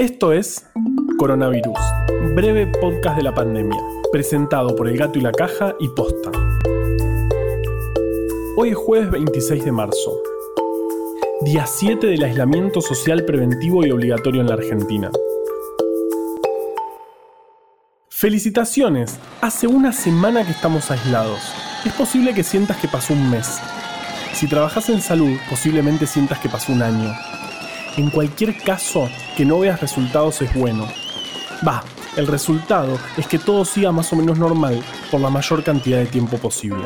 [0.00, 0.64] Esto es
[1.18, 1.78] Coronavirus,
[2.34, 3.78] breve podcast de la pandemia,
[4.10, 6.30] presentado por El Gato y la Caja y Posta.
[8.56, 10.22] Hoy es jueves 26 de marzo,
[11.42, 15.10] día 7 del aislamiento social preventivo y obligatorio en la Argentina.
[18.08, 21.40] Felicitaciones, hace una semana que estamos aislados.
[21.84, 23.60] Es posible que sientas que pasó un mes.
[24.32, 27.14] Si trabajas en salud, posiblemente sientas que pasó un año.
[27.96, 30.86] En cualquier caso, que no veas resultados es bueno.
[31.66, 31.82] Va,
[32.16, 34.80] el resultado es que todo siga más o menos normal
[35.10, 36.84] por la mayor cantidad de tiempo posible.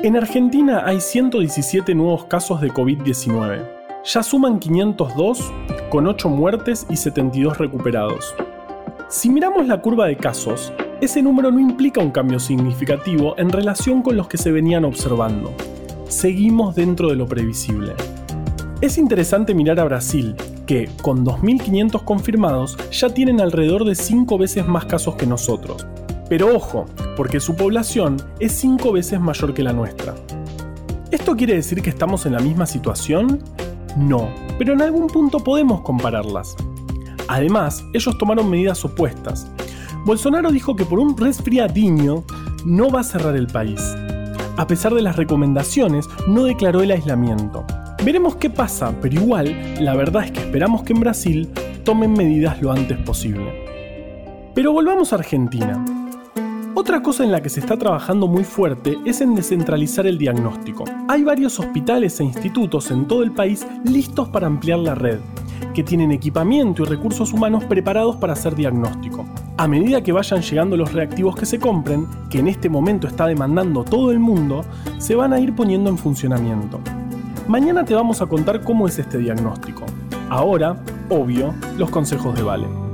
[0.00, 3.64] En Argentina hay 117 nuevos casos de COVID-19.
[4.04, 5.52] Ya suman 502
[5.90, 8.34] con 8 muertes y 72 recuperados.
[9.08, 14.02] Si miramos la curva de casos, ese número no implica un cambio significativo en relación
[14.02, 15.54] con los que se venían observando
[16.18, 17.94] seguimos dentro de lo previsible.
[18.80, 20.34] Es interesante mirar a Brasil,
[20.66, 25.86] que, con 2.500 confirmados, ya tienen alrededor de 5 veces más casos que nosotros.
[26.28, 30.16] Pero ojo, porque su población es 5 veces mayor que la nuestra.
[31.12, 33.40] ¿Esto quiere decir que estamos en la misma situación?
[33.96, 36.56] No, pero en algún punto podemos compararlas.
[37.28, 39.46] Además, ellos tomaron medidas opuestas.
[40.04, 42.24] Bolsonaro dijo que por un resfriadinho
[42.64, 43.80] no va a cerrar el país
[44.58, 47.64] a pesar de las recomendaciones, no declaró el aislamiento.
[48.04, 51.48] Veremos qué pasa, pero igual, la verdad es que esperamos que en Brasil
[51.84, 53.52] tomen medidas lo antes posible.
[54.54, 55.84] Pero volvamos a Argentina.
[56.80, 60.84] Otra cosa en la que se está trabajando muy fuerte es en descentralizar el diagnóstico.
[61.08, 65.18] Hay varios hospitales e institutos en todo el país listos para ampliar la red,
[65.74, 69.26] que tienen equipamiento y recursos humanos preparados para hacer diagnóstico.
[69.56, 73.26] A medida que vayan llegando los reactivos que se compren, que en este momento está
[73.26, 74.64] demandando todo el mundo,
[74.98, 76.78] se van a ir poniendo en funcionamiento.
[77.48, 79.84] Mañana te vamos a contar cómo es este diagnóstico.
[80.30, 80.76] Ahora,
[81.08, 82.87] obvio, los consejos de Vale.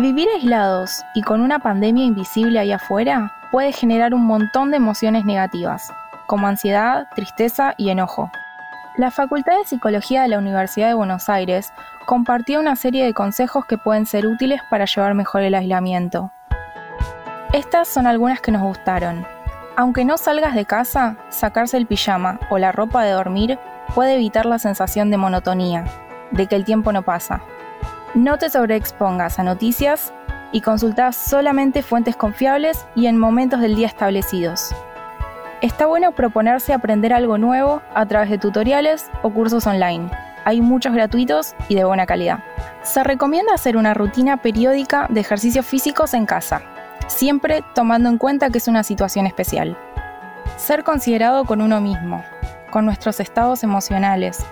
[0.00, 5.26] Vivir aislados y con una pandemia invisible ahí afuera puede generar un montón de emociones
[5.26, 5.92] negativas,
[6.26, 8.30] como ansiedad, tristeza y enojo.
[8.96, 11.74] La Facultad de Psicología de la Universidad de Buenos Aires
[12.06, 16.32] compartió una serie de consejos que pueden ser útiles para llevar mejor el aislamiento.
[17.52, 19.26] Estas son algunas que nos gustaron.
[19.76, 23.58] Aunque no salgas de casa, sacarse el pijama o la ropa de dormir
[23.94, 25.84] puede evitar la sensación de monotonía,
[26.30, 27.42] de que el tiempo no pasa.
[28.14, 30.12] No te sobreexpongas a noticias
[30.50, 34.74] y consulta solamente fuentes confiables y en momentos del día establecidos.
[35.60, 40.10] Está bueno proponerse aprender algo nuevo a través de tutoriales o cursos online.
[40.44, 42.40] Hay muchos gratuitos y de buena calidad.
[42.82, 46.62] Se recomienda hacer una rutina periódica de ejercicios físicos en casa,
[47.06, 49.78] siempre tomando en cuenta que es una situación especial.
[50.56, 52.24] Ser considerado con uno mismo,
[52.70, 54.44] con nuestros estados emocionales,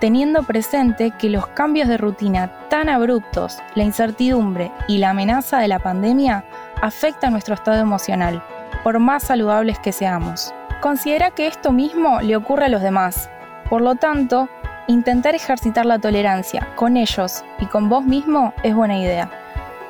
[0.00, 5.68] teniendo presente que los cambios de rutina tan abruptos, la incertidumbre y la amenaza de
[5.68, 6.44] la pandemia
[6.82, 8.42] afectan nuestro estado emocional
[8.82, 10.54] por más saludables que seamos.
[10.80, 13.30] Considera que esto mismo le ocurre a los demás.
[13.68, 14.48] Por lo tanto,
[14.88, 19.30] intentar ejercitar la tolerancia con ellos y con vos mismo es buena idea.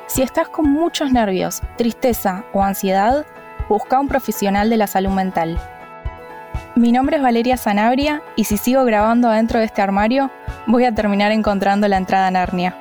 [0.07, 3.25] Si estás con muchos nervios, tristeza o ansiedad,
[3.69, 5.57] busca un profesional de la salud mental.
[6.81, 10.31] Mi nombre es Valeria Sanabria y si sigo grabando adentro de este armario,
[10.65, 12.75] voy a terminar encontrando la entrada a Narnia.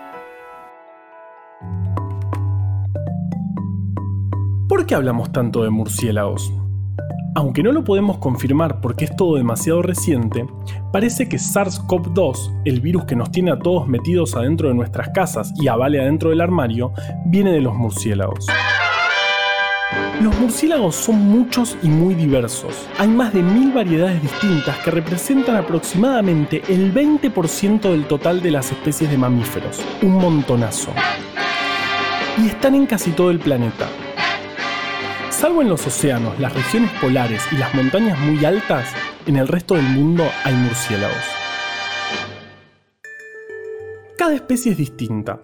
[4.70, 6.50] ¿Por qué hablamos tanto de murciélagos?
[7.34, 10.46] Aunque no lo podemos confirmar porque es todo demasiado reciente,
[10.94, 15.52] parece que SARS-CoV-2, el virus que nos tiene a todos metidos adentro de nuestras casas
[15.60, 16.94] y a Vale adentro del armario,
[17.26, 18.46] viene de los murciélagos.
[20.20, 22.86] Los murciélagos son muchos y muy diversos.
[22.98, 28.70] Hay más de mil variedades distintas que representan aproximadamente el 20% del total de las
[28.70, 29.80] especies de mamíferos.
[30.02, 30.92] Un montonazo.
[32.36, 33.88] Y están en casi todo el planeta.
[35.30, 38.92] Salvo en los océanos, las regiones polares y las montañas muy altas,
[39.24, 41.16] en el resto del mundo hay murciélagos.
[44.18, 45.40] Cada especie es distinta.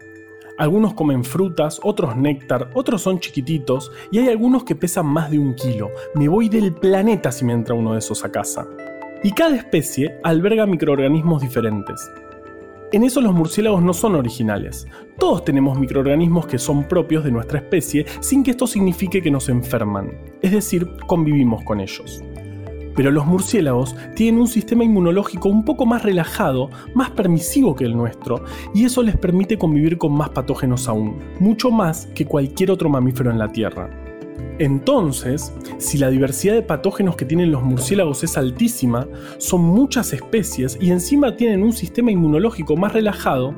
[0.59, 5.39] Algunos comen frutas, otros néctar, otros son chiquititos y hay algunos que pesan más de
[5.39, 5.91] un kilo.
[6.15, 8.67] Me voy del planeta si me entra uno de esos a casa.
[9.23, 12.11] Y cada especie alberga microorganismos diferentes.
[12.93, 14.87] En eso los murciélagos no son originales.
[15.19, 19.49] Todos tenemos microorganismos que son propios de nuestra especie sin que esto signifique que nos
[19.51, 22.23] enferman, es decir, convivimos con ellos.
[22.97, 27.97] Pero los murciélagos tienen un sistema inmunológico un poco más relajado, más permisivo que el
[27.97, 28.45] nuestro,
[28.75, 33.31] y eso les permite convivir con más patógenos aún, mucho más que cualquier otro mamífero
[33.31, 33.91] en la Tierra.
[34.59, 39.07] Entonces, si la diversidad de patógenos que tienen los murciélagos es altísima,
[39.37, 43.55] son muchas especies y encima tienen un sistema inmunológico más relajado,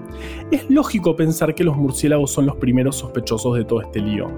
[0.51, 4.29] es lógico pensar que los murciélagos son los primeros sospechosos de todo este lío.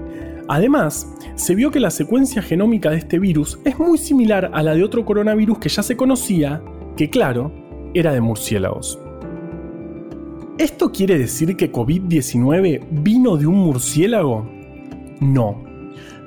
[0.51, 4.75] Además, se vio que la secuencia genómica de este virus es muy similar a la
[4.75, 6.61] de otro coronavirus que ya se conocía,
[6.97, 7.53] que claro,
[7.93, 8.99] era de murciélagos.
[10.57, 14.45] ¿Esto quiere decir que COVID-19 vino de un murciélago?
[15.21, 15.63] No,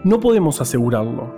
[0.04, 1.36] no podemos asegurarlo.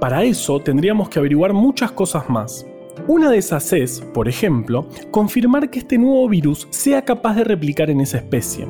[0.00, 2.66] Para eso tendríamos que averiguar muchas cosas más.
[3.06, 7.88] Una de esas es, por ejemplo, confirmar que este nuevo virus sea capaz de replicar
[7.88, 8.66] en esa especie.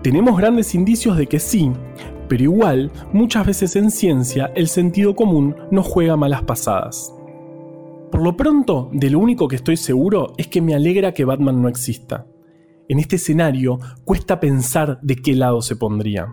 [0.00, 1.70] Tenemos grandes indicios de que sí,
[2.34, 7.14] pero igual, muchas veces en ciencia, el sentido común nos juega malas pasadas.
[8.10, 11.62] Por lo pronto, de lo único que estoy seguro es que me alegra que Batman
[11.62, 12.26] no exista.
[12.88, 16.26] En este escenario, cuesta pensar de qué lado se pondría.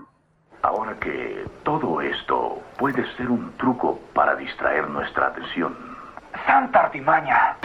[0.64, 5.76] Ahora que todo esto puede ser un truco para distraer nuestra atención.
[6.48, 7.58] ¡Santa artimaña!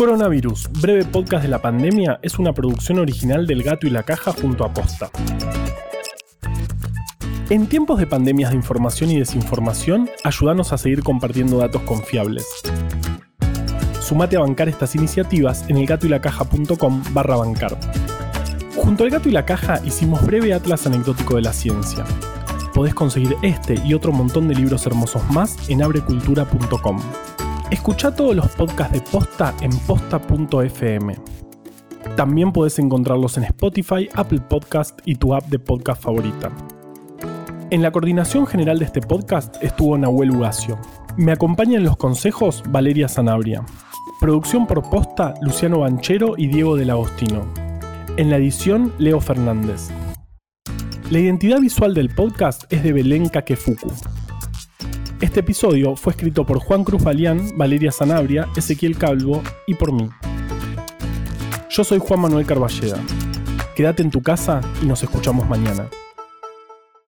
[0.00, 4.32] Coronavirus, breve podcast de la pandemia, es una producción original del Gato y la Caja
[4.32, 5.10] junto a Posta.
[7.50, 12.46] En tiempos de pandemias de información y desinformación, ayúdanos a seguir compartiendo datos confiables.
[14.00, 17.76] Sumate a bancar estas iniciativas en elgatoylacaja.com barra bancar.
[18.76, 22.06] Junto al gato y la caja hicimos breve atlas anecdótico de la ciencia.
[22.72, 27.02] Podés conseguir este y otro montón de libros hermosos más en abrecultura.com.
[27.70, 31.16] Escucha todos los podcasts de Posta en posta.fm.
[32.16, 36.50] También podés encontrarlos en Spotify, Apple Podcast y tu app de podcast favorita.
[37.70, 40.80] En la coordinación general de este podcast estuvo Nahuel Ugacio.
[41.16, 43.64] Me acompaña en los consejos Valeria Sanabria.
[44.18, 47.46] Producción por posta Luciano Banchero y Diego del Agostino.
[48.16, 49.90] En la edición, Leo Fernández.
[51.12, 53.92] La identidad visual del podcast es de Belén Kakefuku.
[55.20, 60.08] Este episodio fue escrito por Juan Cruz Balián, Valeria Sanabria, Ezequiel Calvo y por mí.
[61.68, 62.98] Yo soy Juan Manuel Carballeda.
[63.76, 65.90] Quédate en tu casa y nos escuchamos mañana.